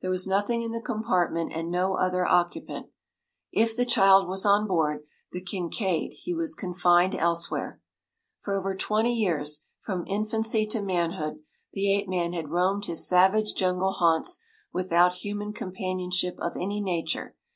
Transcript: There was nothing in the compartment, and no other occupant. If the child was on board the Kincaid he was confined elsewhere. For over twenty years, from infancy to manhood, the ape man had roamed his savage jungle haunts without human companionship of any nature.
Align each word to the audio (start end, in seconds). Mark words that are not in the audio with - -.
There 0.00 0.10
was 0.12 0.28
nothing 0.28 0.62
in 0.62 0.70
the 0.70 0.80
compartment, 0.80 1.50
and 1.52 1.72
no 1.72 1.94
other 1.94 2.24
occupant. 2.24 2.86
If 3.50 3.74
the 3.76 3.84
child 3.84 4.28
was 4.28 4.46
on 4.46 4.68
board 4.68 5.02
the 5.32 5.40
Kincaid 5.40 6.12
he 6.12 6.32
was 6.32 6.54
confined 6.54 7.16
elsewhere. 7.16 7.80
For 8.42 8.54
over 8.54 8.76
twenty 8.76 9.12
years, 9.12 9.64
from 9.80 10.06
infancy 10.06 10.68
to 10.68 10.80
manhood, 10.80 11.40
the 11.72 11.92
ape 11.92 12.08
man 12.08 12.32
had 12.32 12.50
roamed 12.50 12.84
his 12.84 13.08
savage 13.08 13.54
jungle 13.56 13.90
haunts 13.94 14.38
without 14.72 15.14
human 15.14 15.52
companionship 15.52 16.38
of 16.38 16.56
any 16.56 16.80
nature. 16.80 17.34